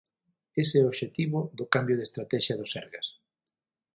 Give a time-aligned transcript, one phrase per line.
[0.61, 3.07] Ese é o obxectivo do cambio de estratexia do Sergas.